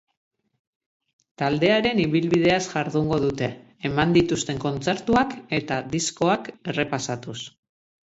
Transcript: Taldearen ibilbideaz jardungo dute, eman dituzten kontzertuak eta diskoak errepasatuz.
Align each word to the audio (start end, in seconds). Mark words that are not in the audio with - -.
Taldearen 1.41 2.01
ibilbideaz 2.05 2.57
jardungo 2.71 3.21
dute, 3.27 3.51
eman 3.93 4.19
dituzten 4.19 4.65
kontzertuak 4.67 5.39
eta 5.63 5.81
diskoak 5.97 6.55
errepasatuz. 6.75 7.41